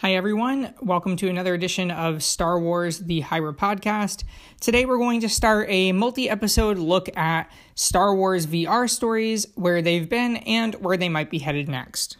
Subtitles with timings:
[0.00, 0.72] Hi, everyone.
[0.80, 4.22] Welcome to another edition of Star Wars The Road Podcast.
[4.60, 9.82] Today, we're going to start a multi episode look at Star Wars VR stories, where
[9.82, 12.16] they've been, and where they might be headed next.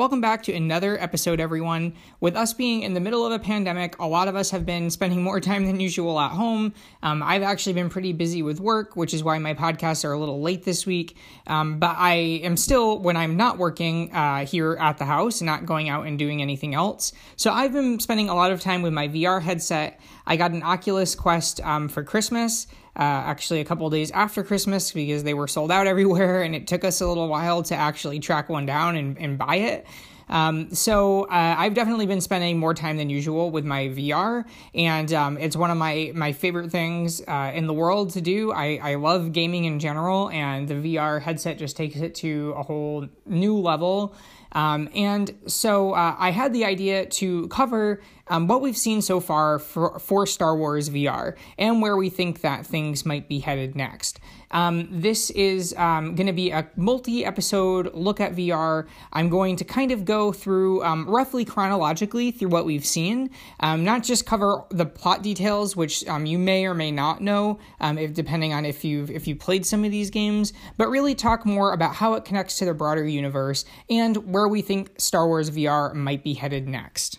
[0.00, 1.92] Welcome back to another episode, everyone.
[2.20, 4.88] With us being in the middle of a pandemic, a lot of us have been
[4.88, 6.72] spending more time than usual at home.
[7.02, 10.18] Um, I've actually been pretty busy with work, which is why my podcasts are a
[10.18, 11.18] little late this week.
[11.46, 15.66] Um, but I am still, when I'm not working, uh, here at the house, not
[15.66, 17.12] going out and doing anything else.
[17.36, 20.00] So I've been spending a lot of time with my VR headset.
[20.26, 22.66] I got an Oculus Quest um, for Christmas
[22.96, 26.66] uh, actually a couple days after Christmas because they were sold out everywhere, and it
[26.66, 29.86] took us a little while to actually track one down and, and buy it.
[30.30, 34.44] Um, so uh, I've definitely been spending more time than usual with my VR,
[34.74, 38.52] and um, it's one of my my favorite things uh, in the world to do.
[38.52, 42.62] I, I love gaming in general, and the VR headset just takes it to a
[42.62, 44.14] whole new level.
[44.52, 49.20] Um, and so uh, I had the idea to cover um, what we've seen so
[49.20, 53.74] far for, for Star Wars VR and where we think that things might be headed
[53.74, 54.20] next.
[54.52, 58.86] Um, this is um, going to be a multi episode look at VR.
[59.12, 63.84] I'm going to kind of go through um, roughly chronologically through what we've seen, um,
[63.84, 68.12] not just cover the plot details, which um, you may or may not know, if,
[68.12, 71.72] depending on if you've if you played some of these games, but really talk more
[71.72, 75.94] about how it connects to the broader universe and where we think Star Wars VR
[75.94, 77.18] might be headed next.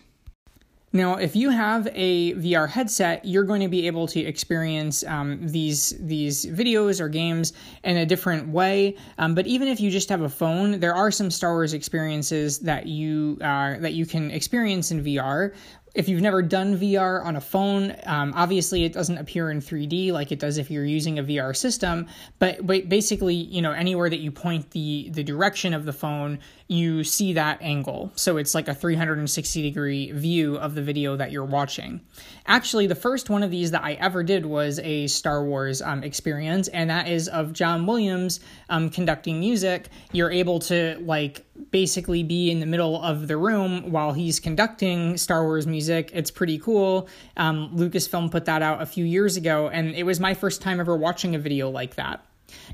[0.94, 5.40] Now, if you have a VR headset, you're going to be able to experience um,
[5.48, 7.54] these these videos or games
[7.86, 8.98] in a different way.
[9.18, 12.60] Um, but even if you just have a phone, there are some Star Wars experiences
[12.60, 15.54] that you uh, that you can experience in VR
[15.94, 20.12] if you've never done VR on a phone, um, obviously it doesn't appear in 3D
[20.12, 22.08] like it does if you're using a VR system.
[22.40, 26.40] But, but basically, you know, anywhere that you point the the direction of the phone,
[26.72, 28.14] you see that angle.
[28.16, 32.00] So it's like a 360 degree view of the video that you're watching.
[32.48, 36.02] Actually, the first one of these that I ever did was a Star Wars um,
[36.02, 39.90] experience, and that is of John Williams um, conducting music.
[40.14, 45.18] You're able to like basically be in the middle of the room while he's conducting
[45.18, 46.12] Star Wars music.
[46.14, 47.10] It's pretty cool.
[47.36, 50.80] Um, Lucasfilm put that out a few years ago, and it was my first time
[50.80, 52.26] ever watching a video like that.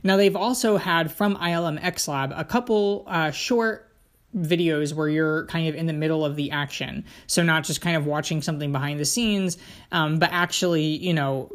[0.03, 3.86] Now, they've also had from ILM X Lab a couple uh, short
[4.35, 7.05] videos where you're kind of in the middle of the action.
[7.27, 9.57] So not just kind of watching something behind the scenes,
[9.91, 11.49] um, but actually, you know,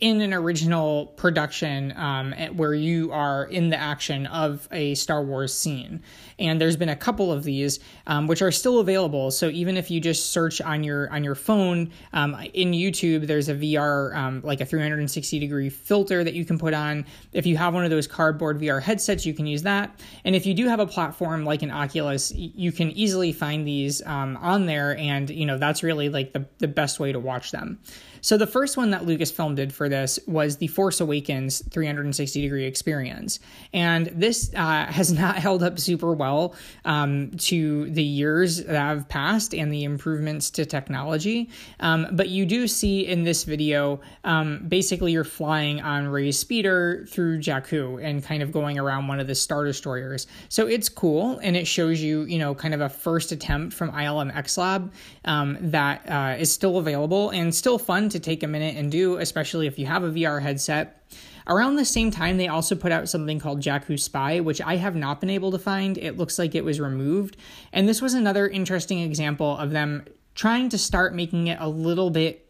[0.00, 5.54] in an original production um, where you are in the action of a Star Wars
[5.54, 6.02] scene.
[6.38, 9.30] And there's been a couple of these um, which are still available.
[9.30, 13.48] So even if you just search on your on your phone um, in YouTube, there's
[13.48, 17.06] a VR um, like a 360 degree filter that you can put on.
[17.32, 19.98] If you have one of those cardboard VR headsets, you can use that.
[20.24, 24.04] And if you do have a platform like an Oculus, you can easily find these
[24.06, 27.50] um, on there, and you know that's really like the the best way to watch
[27.50, 27.78] them.
[28.20, 32.64] So the first one that Lucasfilm did for this was the Force Awakens 360 degree
[32.64, 33.38] experience,
[33.72, 39.08] and this uh, has not held up super well um, to the years that have
[39.08, 41.50] passed and the improvements to technology.
[41.80, 47.06] Um, but you do see in this video, um, basically you're flying on Rey's speeder
[47.08, 50.26] through Jakku and kind of going around one of the Star Destroyers.
[50.48, 53.90] So it's cool, and it shows you, you know, kind of a first attempt from
[53.92, 54.92] ILM X Lab
[55.24, 59.16] um, that uh, is still available and still fun to take a minute and do,
[59.16, 61.02] especially if you have a VR headset.
[61.48, 64.96] Around the same time, they also put out something called Jakku Spy, which I have
[64.96, 65.96] not been able to find.
[65.96, 67.36] It looks like it was removed.
[67.72, 72.10] And this was another interesting example of them trying to start making it a little
[72.10, 72.45] bit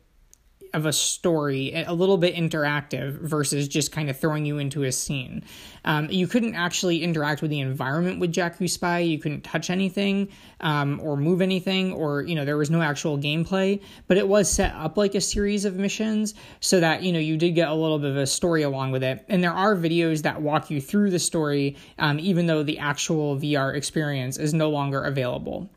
[0.74, 4.92] of a story, a little bit interactive versus just kind of throwing you into a
[4.92, 5.44] scene.
[5.84, 9.00] Um, you couldn't actually interact with the environment with Jakku Spy.
[9.00, 10.28] You couldn't touch anything
[10.60, 13.80] um, or move anything, or you know there was no actual gameplay.
[14.08, 17.36] But it was set up like a series of missions so that you know you
[17.36, 19.24] did get a little bit of a story along with it.
[19.28, 23.36] And there are videos that walk you through the story, um, even though the actual
[23.36, 25.70] VR experience is no longer available.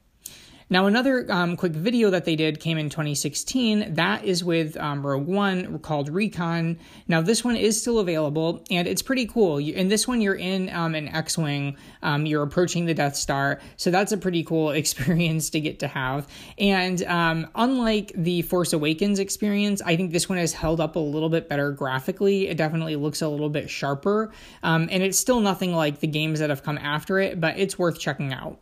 [0.72, 3.96] Now, another um, quick video that they did came in 2016.
[3.96, 6.78] That is with um, Rogue One called Recon.
[7.08, 9.60] Now, this one is still available and it's pretty cool.
[9.60, 13.16] You, in this one, you're in um, an X Wing, um, you're approaching the Death
[13.16, 13.60] Star.
[13.78, 16.28] So, that's a pretty cool experience to get to have.
[16.60, 21.00] And um, unlike the Force Awakens experience, I think this one has held up a
[21.00, 22.48] little bit better graphically.
[22.48, 24.32] It definitely looks a little bit sharper.
[24.62, 27.80] Um, and it's still nothing like the games that have come after it, but it's
[27.80, 28.60] worth checking out.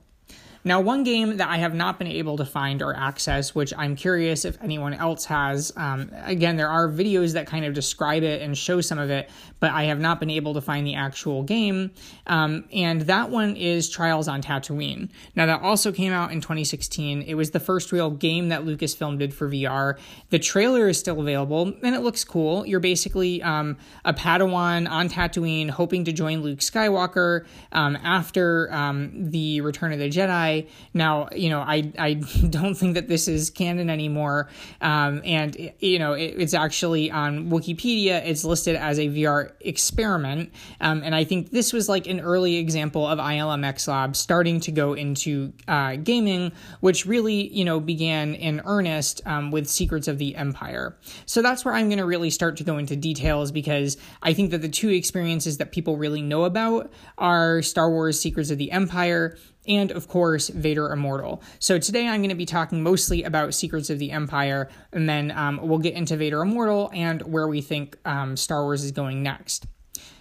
[0.68, 3.96] Now, one game that I have not been able to find or access, which I'm
[3.96, 8.42] curious if anyone else has, um, again, there are videos that kind of describe it
[8.42, 9.30] and show some of it,
[9.62, 11.92] but I have not been able to find the actual game.
[12.26, 15.08] Um, and that one is Trials on Tatooine.
[15.38, 17.22] Now, that also came out in 2016.
[17.22, 19.98] It was the first real game that Lucasfilm did for VR.
[20.32, 22.66] The trailer is still available and it looks cool.
[22.66, 29.32] You're basically um, a Padawan on Tatooine hoping to join Luke Skywalker um, after um,
[29.32, 30.57] the Return of the Jedi.
[30.94, 32.14] Now, you know, I, I
[32.50, 34.50] don't think that this is canon anymore.
[34.82, 40.52] Um, and, you know, it, it's actually on Wikipedia, it's listed as a VR experiment.
[40.82, 44.72] Um, and I think this was like an early example of ILMX Labs starting to
[44.72, 50.18] go into uh, gaming, which really, you know, began in earnest um, with Secrets of
[50.18, 50.98] the Empire.
[51.26, 54.52] So that's where I'm going to really start to go into details because I think
[54.52, 58.72] that the two experiences that people really know about are Star Wars Secrets of the
[58.72, 59.38] Empire
[59.68, 61.42] and of course Vader Immortal.
[61.60, 65.32] So today I'm going to be talking mostly about Secrets of the Empire, and then
[65.32, 69.24] um, we'll get into Vader Immortal and where we think um, Star Wars is going
[69.24, 69.68] next.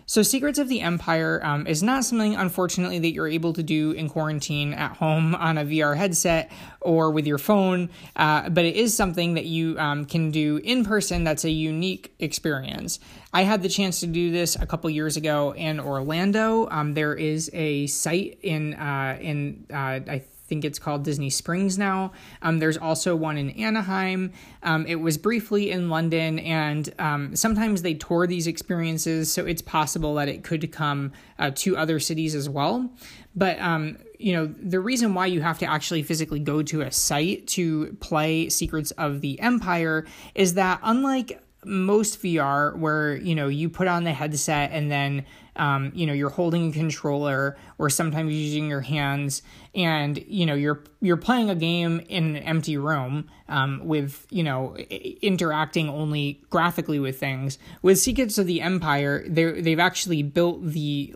[0.08, 3.90] So, Secrets of the Empire um, is not something, unfortunately, that you're able to do
[3.90, 8.76] in quarantine at home on a VR headset or with your phone, uh, but it
[8.76, 13.00] is something that you um, can do in person that's a unique experience.
[13.32, 16.68] I had the chance to do this a couple years ago in Orlando.
[16.70, 21.76] Um, there is a site in, uh, in uh, I think it's called Disney Springs
[21.78, 22.12] now.
[22.42, 24.32] Um, there's also one in Anaheim.
[24.62, 29.62] Um, it was briefly in London, and um, sometimes they tour these experiences, so it's
[29.62, 32.90] possible that it could come uh, to other cities as well.
[33.34, 36.90] But um, you know, the reason why you have to actually physically go to a
[36.90, 43.48] site to play Secrets of the Empire is that unlike most VR, where you know
[43.48, 45.26] you put on the headset and then
[45.56, 49.42] um, you know you're holding a controller or sometimes using your hands
[49.74, 54.42] and you know you're you're playing a game in an empty room um, with you
[54.42, 57.58] know interacting only graphically with things.
[57.82, 61.14] With secrets of the empire they they've actually built the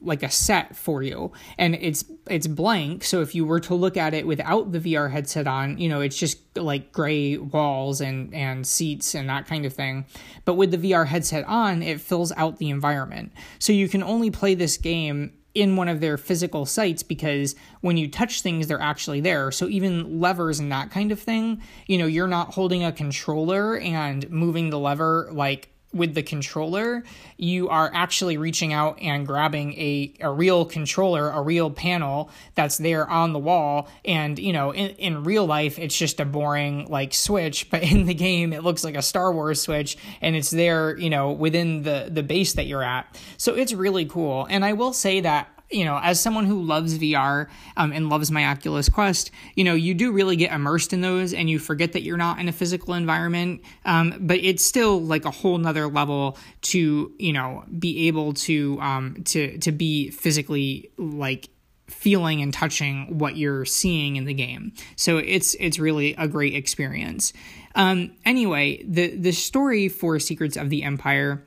[0.00, 1.32] like a set for you.
[1.58, 3.04] And it's it's blank.
[3.04, 6.00] So if you were to look at it without the VR headset on you know
[6.00, 10.06] it's just like gray walls and and seats and that kind of thing.
[10.44, 13.32] But with the VR headset on it fills out the environment.
[13.58, 17.98] So you can only play this game in one of their physical sites because when
[17.98, 19.50] you touch things they're actually there.
[19.50, 23.78] So even levers and that kind of thing you know you're not holding a controller
[23.78, 27.04] and moving the lever like with the controller,
[27.36, 32.78] you are actually reaching out and grabbing a, a real controller, a real panel that's
[32.78, 33.88] there on the wall.
[34.04, 38.06] And, you know, in, in real life, it's just a boring like switch, but in
[38.06, 41.82] the game, it looks like a Star Wars switch and it's there, you know, within
[41.82, 43.20] the, the base that you're at.
[43.36, 44.46] So it's really cool.
[44.48, 48.30] And I will say that you know, as someone who loves VR um, and loves
[48.30, 51.92] my Oculus Quest, you know, you do really get immersed in those and you forget
[51.92, 53.62] that you're not in a physical environment.
[53.84, 58.80] Um, but it's still like a whole nother level to, you know, be able to,
[58.80, 61.48] um, to, to be physically like
[61.88, 64.72] feeling and touching what you're seeing in the game.
[64.96, 67.32] So it's, it's really a great experience.
[67.74, 71.44] Um, anyway, the, the story for Secrets of the Empire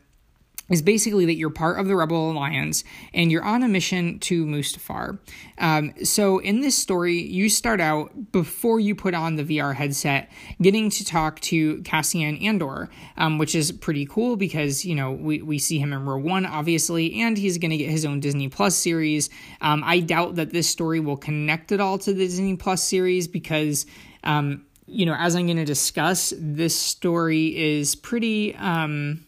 [0.69, 2.83] is basically that you're part of the Rebel Alliance
[3.13, 5.19] and you're on a mission to Mustafar.
[5.57, 10.31] Um, so, in this story, you start out before you put on the VR headset,
[10.61, 15.41] getting to talk to Cassian Andor, um, which is pretty cool because, you know, we,
[15.41, 18.49] we see him in Rogue One, obviously, and he's going to get his own Disney
[18.49, 19.29] Plus series.
[19.61, 23.27] Um, I doubt that this story will connect at all to the Disney Plus series
[23.27, 23.85] because.
[24.23, 29.24] Um, you know, as I'm going to discuss, this story is pretty um,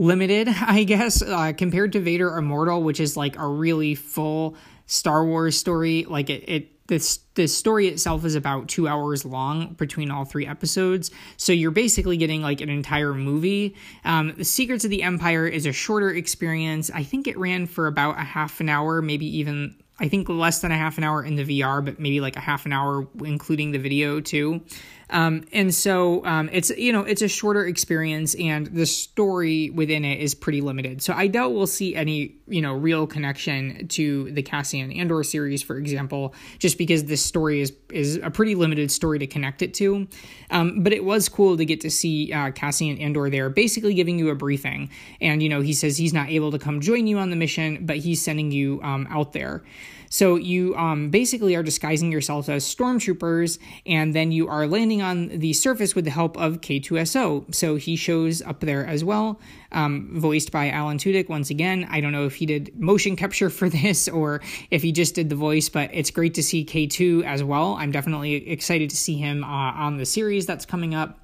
[0.00, 5.24] limited, I guess, uh, compared to Vader Immortal, which is like a really full Star
[5.24, 6.04] Wars story.
[6.08, 10.46] Like it, it this this story itself is about two hours long between all three
[10.46, 13.76] episodes, so you're basically getting like an entire movie.
[14.04, 16.90] Um, the Secrets of the Empire is a shorter experience.
[16.92, 20.60] I think it ran for about a half an hour, maybe even I think less
[20.60, 23.06] than a half an hour in the VR, but maybe like a half an hour
[23.22, 24.62] including the video too.
[25.10, 30.04] Um, and so um, it's you know it's a shorter experience, and the story within
[30.04, 31.02] it is pretty limited.
[31.02, 35.62] So I doubt we'll see any you know real connection to the Cassian Andor series,
[35.62, 39.74] for example, just because this story is is a pretty limited story to connect it
[39.74, 40.06] to.
[40.50, 44.18] Um, but it was cool to get to see uh, Cassian Andor there, basically giving
[44.18, 44.90] you a briefing.
[45.20, 47.84] And you know he says he's not able to come join you on the mission,
[47.84, 49.64] but he's sending you um, out there.
[50.10, 55.28] So you um, basically are disguising yourselves as stormtroopers, and then you are landing on
[55.28, 57.54] the surface with the help of K2SO.
[57.54, 59.40] So he shows up there as well,
[59.70, 61.86] um, voiced by Alan Tudyk once again.
[61.88, 65.30] I don't know if he did motion capture for this or if he just did
[65.30, 67.74] the voice, but it's great to see K2 as well.
[67.74, 71.20] I'm definitely excited to see him uh, on the series that's coming up.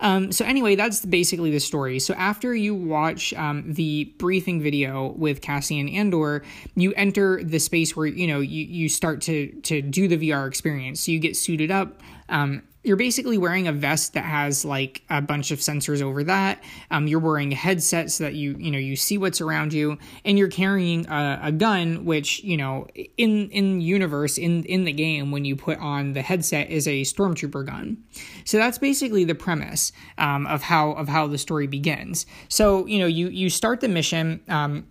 [0.00, 1.98] Um, so anyway, that's basically the story.
[1.98, 6.42] So after you watch um, the briefing video with Cassian Andor,
[6.74, 10.48] you enter the space where you know you you start to to do the VR
[10.48, 11.00] experience.
[11.04, 12.00] So you get suited up.
[12.30, 16.62] Um, you're basically wearing a vest that has like a bunch of sensors over that.
[16.90, 19.98] Um, you're wearing a headset so that you you know you see what's around you,
[20.24, 22.86] and you're carrying a, a, gun, which you know
[23.18, 27.02] in in universe in in the game when you put on the headset is a
[27.02, 28.02] stormtrooper gun.
[28.44, 32.24] So that's basically the premise um, of how of how the story begins.
[32.48, 34.40] So you know you you start the mission.
[34.48, 34.86] Um,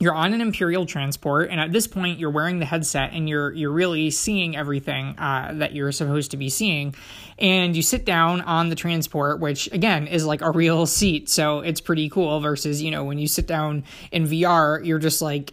[0.00, 3.52] you're on an imperial transport and at this point you're wearing the headset and you're
[3.52, 6.94] you're really seeing everything uh, that you're supposed to be seeing.
[7.38, 11.60] And you sit down on the transport which again is like a real seat so
[11.60, 15.52] it's pretty cool versus you know when you sit down in vr you're just like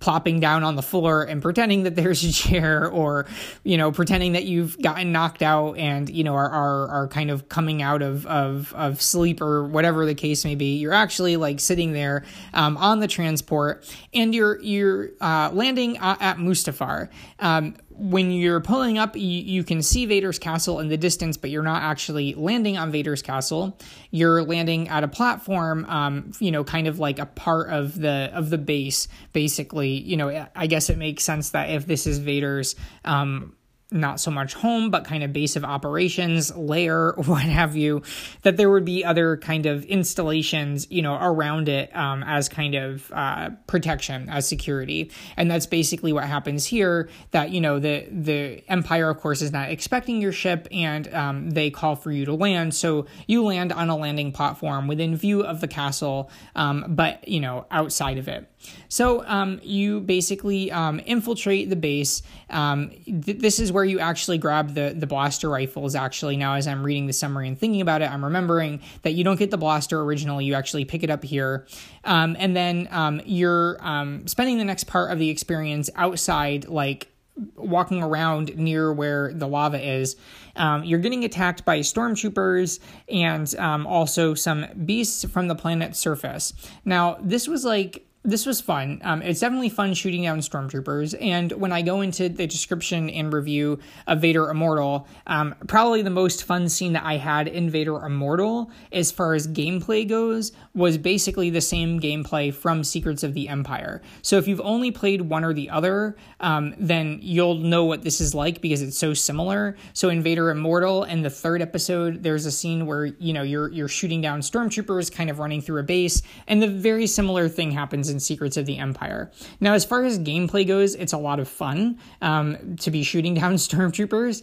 [0.00, 3.26] plopping down on the floor and pretending that there's a chair or
[3.64, 7.30] you know pretending that you've gotten knocked out and you know are are, are kind
[7.30, 10.76] of coming out of, of of sleep or whatever the case may be.
[10.76, 16.36] You're actually like sitting there um, on the transport and you're you're uh, landing at
[16.36, 17.08] Mustafar.
[17.40, 21.50] Um, when you're pulling up, you, you, can see Vader's castle in the distance, but
[21.50, 23.76] you're not actually landing on Vader's castle.
[24.10, 28.30] You're landing at a platform, um, you know, kind of like a part of the
[28.32, 29.08] of the base.
[29.32, 33.54] Basically, you know, I guess it makes sense that if this is Vader's um,
[33.90, 38.02] not so much home, but kind of base of operations, layer, what have you,
[38.42, 42.74] that there would be other kind of installations, you know, around it um, as kind
[42.74, 45.10] of uh, protection, as security.
[45.36, 47.08] And that's basically what happens here.
[47.30, 51.50] That you know the the Empire, of course, is not expecting your ship, and um,
[51.50, 52.74] they call for you to land.
[52.74, 57.40] So you land on a landing platform within view of the castle, um, but you
[57.40, 58.50] know outside of it.
[58.88, 62.22] So um, you basically um, infiltrate the base.
[62.50, 65.94] Um, th- this is where you actually grab the the blaster rifles.
[65.94, 69.24] Actually, now as I'm reading the summary and thinking about it, I'm remembering that you
[69.24, 70.44] don't get the blaster originally.
[70.44, 71.66] You actually pick it up here,
[72.04, 77.08] um, and then um, you're um, spending the next part of the experience outside, like
[77.56, 80.16] walking around near where the lava is.
[80.56, 86.52] Um, you're getting attacked by stormtroopers and um, also some beasts from the planet's surface.
[86.84, 89.00] Now, this was like this was fun.
[89.02, 91.16] Um, it's definitely fun shooting down stormtroopers.
[91.20, 96.10] And when I go into the description and review of Vader Immortal, um, probably the
[96.10, 100.98] most fun scene that I had in Vader Immortal, as far as gameplay goes, was
[100.98, 104.02] basically the same gameplay from Secrets of the Empire.
[104.22, 108.20] So if you've only played one or the other, um, then you'll know what this
[108.20, 109.76] is like because it's so similar.
[109.92, 113.70] So in Vader Immortal, in the third episode, there's a scene where you know you're
[113.70, 117.70] you're shooting down stormtroopers, kind of running through a base, and the very similar thing
[117.70, 119.30] happens in and Secrets of the Empire.
[119.60, 123.34] Now, as far as gameplay goes, it's a lot of fun um, to be shooting
[123.40, 124.42] down stormtroopers.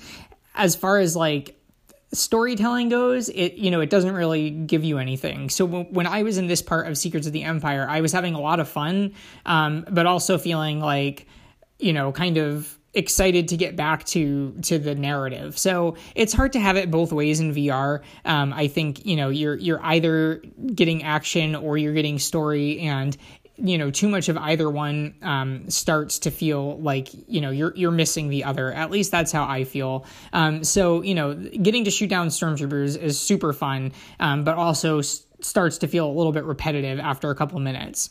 [0.56, 1.60] As far as like
[2.14, 5.50] storytelling goes, it you know it doesn't really give you anything.
[5.50, 8.14] So w- when I was in this part of Secrets of the Empire, I was
[8.14, 9.14] having a lot of fun,
[9.46, 11.28] um, but also feeling like
[11.78, 15.58] you know kind of excited to get back to to the narrative.
[15.58, 18.02] So it's hard to have it both ways in VR.
[18.24, 20.42] Um, I think you know you're you're either
[20.74, 23.16] getting action or you're getting story, and
[23.58, 27.74] you know too much of either one um, starts to feel like you know you're
[27.76, 28.72] you're missing the other.
[28.72, 30.06] At least that's how I feel.
[30.34, 35.00] Um, so you know, getting to shoot down stormtroopers is super fun, um, but also
[35.00, 38.10] s- starts to feel a little bit repetitive after a couple minutes.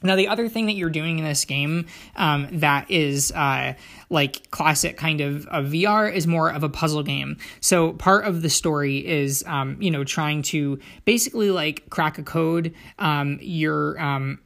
[0.00, 3.74] Now, the other thing that you're doing in this game um, that is uh,
[4.10, 7.36] like classic kind of, of VR is more of a puzzle game.
[7.60, 12.22] So, part of the story is, um, you know, trying to basically like crack a
[12.22, 12.74] code.
[13.00, 14.38] Um, you're um,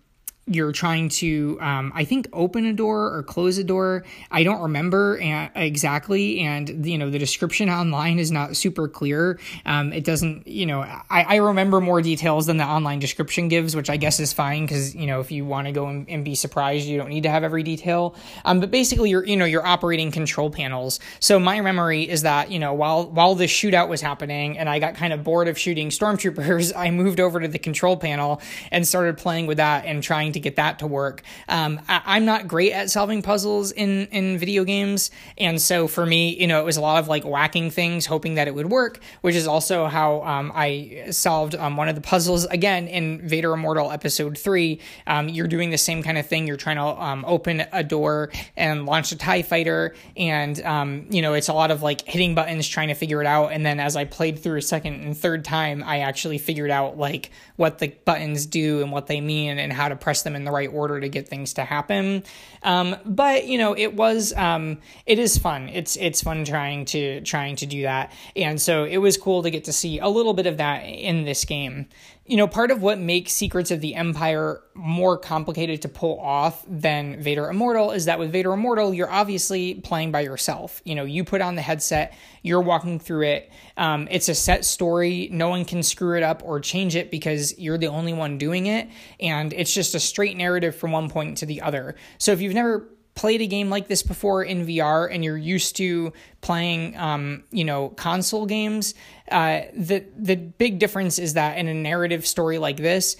[0.46, 4.04] you're trying to um, i think open a door or close a door.
[4.30, 5.18] I don't remember
[5.54, 9.38] exactly and you know the description online is not super clear.
[9.66, 13.74] Um, it doesn't you know I, I, remember more details than the online description gives
[13.74, 16.24] which i guess is fine because you know if you want to go and, and,
[16.24, 18.14] be surprised you don't need to have every detail.
[18.44, 21.00] Um, but basically you're you know you're operating control panels.
[21.20, 24.78] So my memory is that you know while while the shootout was happening and i
[24.78, 28.86] got kind of bored of shooting stormtroopers i moved over to the control panel and
[28.86, 31.22] started playing with that and trying to get that to work.
[31.48, 36.04] Um, I, am not great at solving puzzles in in video games, and so for
[36.04, 38.70] me, you know, it was a lot of like whacking things, hoping that it would
[38.70, 43.26] work, which is also how um, I solved um, one of the puzzles again in
[43.26, 44.80] Vader Immortal Episode Three.
[45.06, 46.46] Um, you're doing the same kind of thing.
[46.46, 51.22] You're trying to um, open a door and launch a Tie Fighter, and um, you
[51.22, 53.80] know, it's a lot of like hitting buttons, trying to figure it out, and then
[53.80, 57.78] as I played through a second and third time, I actually figured out like what
[57.78, 60.70] the buttons do and what they mean and how to press them in the right
[60.72, 62.24] order to get things to happen.
[62.62, 65.68] Um, but you know, it was um, it is fun.
[65.68, 69.50] It's it's fun trying to trying to do that, and so it was cool to
[69.50, 71.86] get to see a little bit of that in this game
[72.32, 76.64] you know, part of what makes Secrets of the Empire more complicated to pull off
[76.66, 80.80] than Vader Immortal is that with Vader Immortal, you're obviously playing by yourself.
[80.86, 83.52] You know, you put on the headset, you're walking through it.
[83.76, 85.28] Um, it's a set story.
[85.30, 88.64] No one can screw it up or change it because you're the only one doing
[88.64, 88.88] it.
[89.20, 91.96] And it's just a straight narrative from one point to the other.
[92.16, 95.76] So if you've never played a game like this before in VR and you're used
[95.76, 98.94] to playing, um, you know, console games,
[99.30, 103.16] uh, the the big difference is that in a narrative story like this,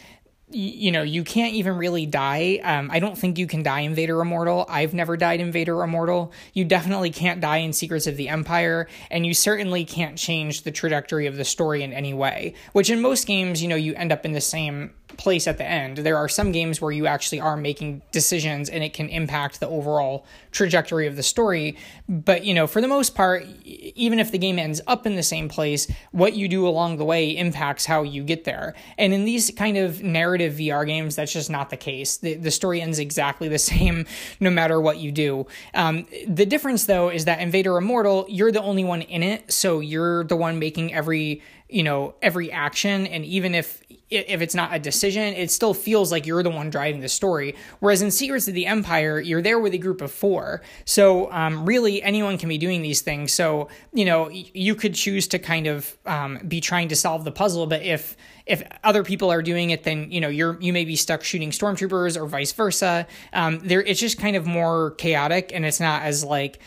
[0.55, 2.61] you know, you can't even really die.
[2.63, 4.67] Um, I don't think you can die in Vader Immortal.
[4.69, 6.33] I've never died in Vader Immortal.
[6.53, 10.71] You definitely can't die in Secrets of the Empire, and you certainly can't change the
[10.71, 12.55] trajectory of the story in any way.
[12.73, 15.65] Which in most games, you know, you end up in the same place at the
[15.65, 15.99] end.
[15.99, 19.69] There are some games where you actually are making decisions and it can impact the
[19.69, 21.77] overall trajectory of the story.
[22.09, 25.23] But, you know, for the most part, even if the game ends up in the
[25.23, 28.75] same place, what you do along the way impacts how you get there.
[28.99, 32.19] And in these kind of narrative VR games, that's just not the case.
[32.19, 34.07] The, the story ends exactly the same
[34.41, 35.47] no matter what you do.
[35.75, 39.53] Um, the difference, though, is that in Vader Immortal, you're the only one in it.
[39.53, 41.43] So you're the one making every
[41.73, 43.82] you know every action and even if
[44.13, 47.55] if it's not a decision it still feels like you're the one driving the story.
[47.81, 50.63] Whereas in secrets of the empire you're there with a group of four.
[50.85, 53.33] So um, really anyone can be doing these things.
[53.33, 57.33] So you know you could choose to kind of um, be trying to solve the
[57.33, 58.17] puzzle but if
[58.47, 61.51] if other people are doing it then you know you're you may be stuck shooting
[61.51, 63.07] stormtroopers or vice versa.
[63.33, 66.59] Um, there it's just kind of more chaotic and it's not as like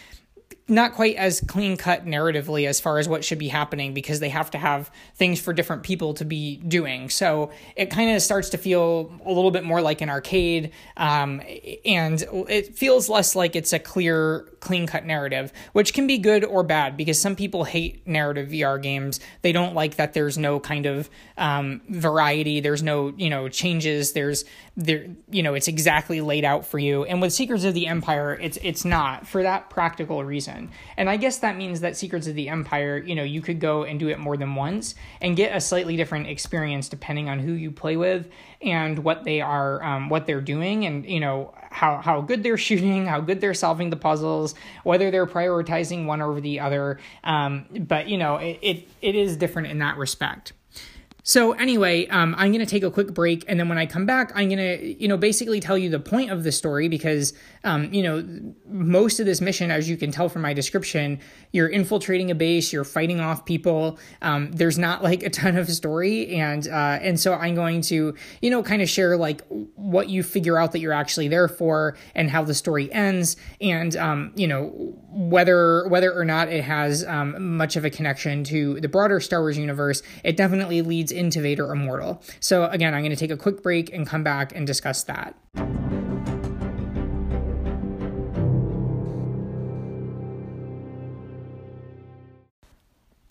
[0.67, 4.29] not quite as clean cut narratively as far as what should be happening because they
[4.29, 7.07] have to have things for different people to be doing.
[7.09, 11.41] So it kind of starts to feel a little bit more like an arcade, um,
[11.85, 16.43] and it feels less like it's a clear, clean cut narrative, which can be good
[16.43, 19.19] or bad because some people hate narrative VR games.
[19.43, 24.13] They don't like that there's no kind of um, variety, there's no you know changes,
[24.13, 24.45] there's
[24.75, 27.03] there you know it's exactly laid out for you.
[27.03, 30.54] And with Secrets of the Empire, it's it's not for that practical reason.
[30.97, 33.83] And I guess that means that Secrets of the Empire, you know, you could go
[33.83, 37.53] and do it more than once and get a slightly different experience depending on who
[37.53, 38.29] you play with
[38.61, 42.57] and what they are, um, what they're doing, and you know how how good they're
[42.69, 46.99] shooting, how good they're solving the puzzles, whether they're prioritizing one over the other.
[47.23, 50.53] Um, but you know, it, it it is different in that respect.
[51.27, 54.05] So anyway, um, I'm going to take a quick break, and then when I come
[54.05, 57.33] back, I'm going to, you know, basically tell you the point of the story because,
[57.63, 61.19] um, you know, most of this mission, as you can tell from my description,
[61.51, 63.97] you're infiltrating a base, you're fighting off people.
[64.21, 68.13] Um, there's not like a ton of story, and uh, and so I'm going to,
[68.43, 71.97] you know, kind of share like what you figure out that you're actually there for,
[72.13, 74.67] and how the story ends, and um, you know,
[75.09, 79.41] whether whether or not it has um, much of a connection to the broader Star
[79.41, 80.03] Wars universe.
[80.23, 82.21] It definitely leads into Vader Immortal.
[82.39, 85.35] So, again, I'm going to take a quick break and come back and discuss that.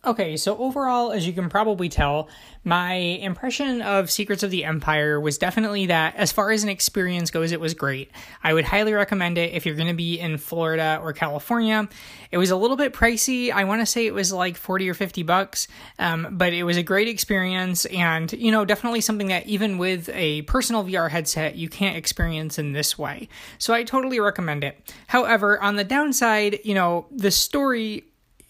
[0.06, 2.28] Okay, so overall, as you can probably tell,
[2.62, 7.30] my impression of Secrets of the Empire was definitely that, as far as an experience
[7.30, 8.10] goes, it was great.
[8.42, 11.88] I would highly recommend it if you're going to be in Florida or California.
[12.30, 13.50] It was a little bit pricey.
[13.50, 16.76] I want to say it was like 40 or 50 bucks, um, but it was
[16.76, 21.56] a great experience and, you know, definitely something that even with a personal VR headset,
[21.56, 23.30] you can't experience in this way.
[23.56, 24.94] So I totally recommend it.
[25.06, 28.04] However, on the downside, you know, the story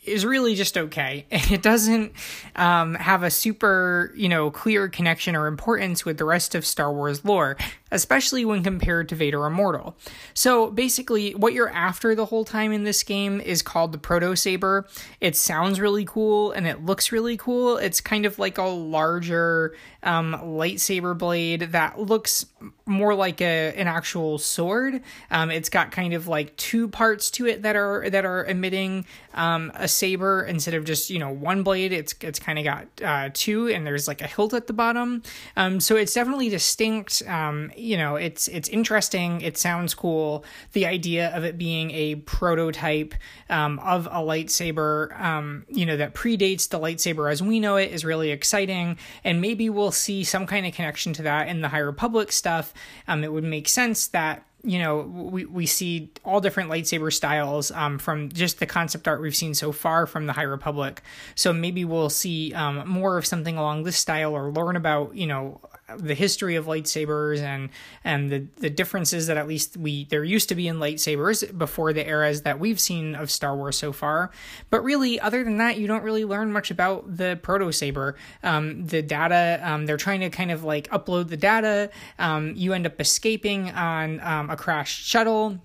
[0.04, 1.26] is really just okay.
[1.54, 2.12] It doesn't
[2.56, 6.92] um, have a super, you know, clear connection or importance with the rest of Star
[6.92, 7.56] Wars lore
[7.94, 9.96] especially when compared to Vader Immortal.
[10.34, 14.34] So basically, what you're after the whole time in this game is called the Proto
[14.34, 14.86] Saber.
[15.20, 17.78] It sounds really cool and it looks really cool.
[17.78, 22.46] It's kind of like a larger um, lightsaber blade that looks
[22.86, 25.00] more like a an actual sword.
[25.30, 29.06] Um, it's got kind of like two parts to it that are that are emitting
[29.32, 31.92] um, a saber instead of just you know one blade.
[31.92, 35.22] It's it's kind of got uh, two, and there's like a hilt at the bottom.
[35.56, 37.22] Um, so it's definitely distinct.
[37.26, 39.40] Um, you know, it's it's interesting.
[39.42, 40.44] It sounds cool.
[40.72, 43.14] The idea of it being a prototype
[43.50, 47.92] um, of a lightsaber, um, you know, that predates the lightsaber as we know it
[47.92, 48.98] is really exciting.
[49.22, 52.72] And maybe we'll see some kind of connection to that in the High Republic stuff.
[53.06, 57.70] Um, it would make sense that you know we, we see all different lightsaber styles
[57.72, 61.02] um, from just the concept art we've seen so far from the high republic
[61.34, 65.26] so maybe we'll see um, more of something along this style or learn about you
[65.26, 65.60] know
[65.96, 67.68] the history of lightsabers and
[68.02, 71.92] and the the differences that at least we there used to be in lightsabers before
[71.92, 74.30] the eras that we've seen of Star Wars so far.
[74.70, 78.16] But really, other than that, you don't really learn much about the proto saber.
[78.42, 81.90] Um, the data um, they're trying to kind of like upload the data.
[82.18, 85.60] Um, you end up escaping on um, a crashed shuttle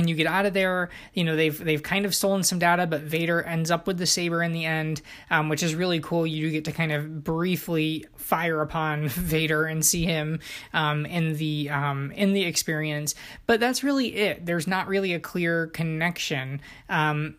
[0.00, 0.90] and you get out of there?
[1.14, 4.06] You know they've they've kind of stolen some data but vader ends up with the
[4.06, 6.26] saber in the end um, which is really cool.
[6.26, 10.40] You do get to kind of briefly fire upon vader and see him
[10.72, 13.14] um, in the um, in the experience.
[13.46, 14.46] But that's really it.
[14.46, 16.60] There's not really a clear connection.
[16.88, 17.36] Um,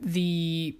[0.00, 0.76] the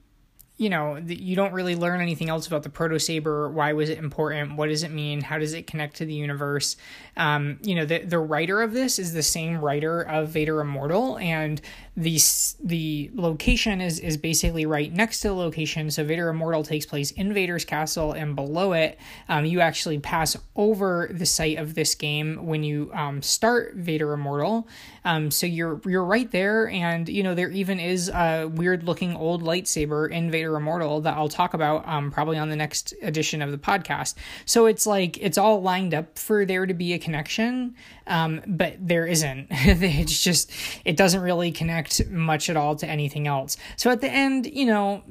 [0.58, 3.48] you know, you don't really learn anything else about the proto saber.
[3.48, 4.56] Why was it important?
[4.56, 5.22] What does it mean?
[5.22, 6.76] How does it connect to the universe?
[7.16, 11.18] Um, you know, the the writer of this is the same writer of Vader Immortal,
[11.18, 11.60] and
[11.94, 12.18] the
[12.64, 15.90] the location is is basically right next to the location.
[15.90, 20.34] So Vader Immortal takes place in Vader's castle, and below it, um, you actually pass
[20.56, 24.66] over the site of this game when you um, start Vader Immortal.
[25.04, 29.14] Um, so you're you're right there, and you know there even is a weird looking
[29.14, 33.42] old lightsaber in Vader Immortal that I'll talk about um, probably on the next edition
[33.42, 34.14] of the podcast.
[34.46, 37.74] So it's like it's all lined up for there to be a connection,
[38.06, 39.48] um, but there isn't.
[39.50, 40.50] it's just
[40.86, 43.56] it doesn't really connect connect much at all to anything else.
[43.76, 45.02] So at the end, you know,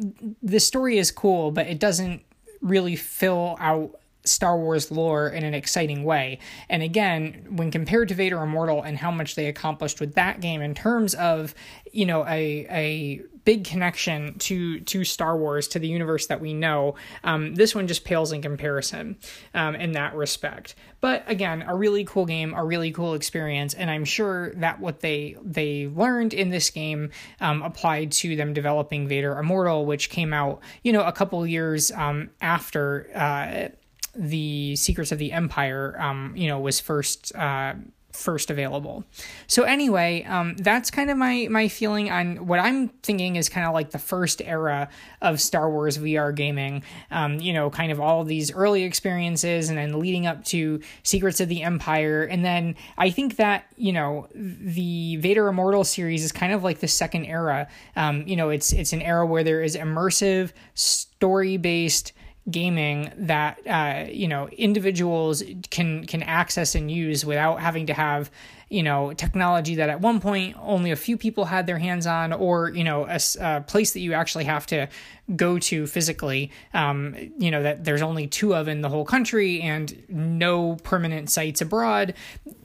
[0.42, 2.24] the story is cool, but it doesn't
[2.62, 6.40] really fill out Star Wars lore in an exciting way.
[6.70, 10.62] And again, when compared to Vader Immortal and how much they accomplished with that game
[10.62, 11.56] in terms of,
[11.92, 16.54] you know, a a big connection to to Star Wars to the universe that we
[16.54, 16.96] know.
[17.24, 19.18] Um, this one just pales in comparison
[19.54, 20.76] um, in that respect.
[21.00, 25.00] But again, a really cool game, a really cool experience, and I'm sure that what
[25.00, 30.34] they they learned in this game um, applied to them developing Vader Immortal, which came
[30.34, 33.10] out you know a couple years um, after.
[33.16, 33.76] Uh,
[34.15, 37.74] the Secrets of the Empire, um, you know, was first uh,
[38.13, 39.04] first available.
[39.47, 43.65] So anyway, um, that's kind of my my feeling on what I'm thinking is kind
[43.65, 44.89] of like the first era
[45.21, 46.84] of Star Wars VR gaming.
[47.10, 50.82] Um, you know, kind of all of these early experiences, and then leading up to
[51.04, 56.24] Secrets of the Empire, and then I think that you know the Vader Immortal series
[56.24, 57.67] is kind of like the second era.
[57.95, 62.13] Um, you know, it's it's an era where there is immersive story based
[62.49, 68.32] gaming that uh, you know individuals can can access and use without having to have
[68.69, 72.34] you know technology that at one point only a few people had their hands on
[72.34, 74.88] or you know a, a place that you actually have to
[75.36, 76.51] go to physically.
[76.73, 81.30] Um, you know that there's only two of in the whole country and no permanent
[81.30, 82.15] sites abroad.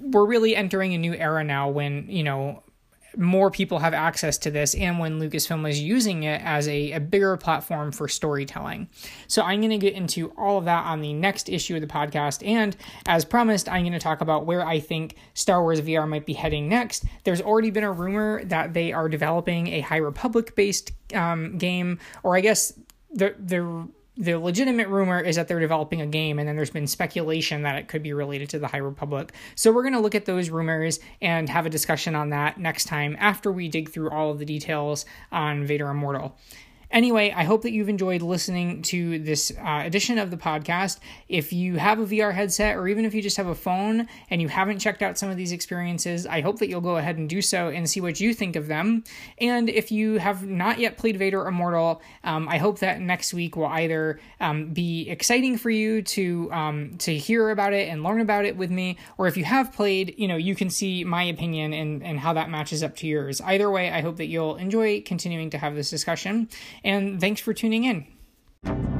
[0.00, 2.62] We're really entering a new era now when you know
[3.16, 7.00] more people have access to this and when Lucasfilm is using it as a, a
[7.00, 8.88] bigger platform for storytelling.
[9.26, 11.86] So I'm going to get into all of that on the next issue of the
[11.86, 12.46] podcast.
[12.46, 12.76] And
[13.06, 16.34] as promised, I'm going to talk about where I think Star Wars VR might be
[16.34, 17.04] heading next.
[17.24, 21.98] There's already been a rumor that they are developing a High Republic based um, game,
[22.22, 22.78] or I guess
[23.10, 26.86] the the the legitimate rumor is that they're developing a game, and then there's been
[26.86, 29.32] speculation that it could be related to the High Republic.
[29.54, 32.84] So we're going to look at those rumors and have a discussion on that next
[32.84, 36.36] time after we dig through all of the details on Vader Immortal.
[36.90, 40.98] Anyway, I hope that you've enjoyed listening to this uh, edition of the podcast.
[41.28, 44.40] If you have a VR headset, or even if you just have a phone and
[44.40, 47.28] you haven't checked out some of these experiences, I hope that you'll go ahead and
[47.28, 49.02] do so and see what you think of them.
[49.38, 53.56] And if you have not yet played Vader Immortal, um, I hope that next week
[53.56, 58.20] will either um, be exciting for you to um, to hear about it and learn
[58.20, 61.24] about it with me, or if you have played, you know, you can see my
[61.24, 63.40] opinion and and how that matches up to yours.
[63.40, 66.48] Either way, I hope that you'll enjoy continuing to have this discussion
[66.86, 68.95] and thanks for tuning in.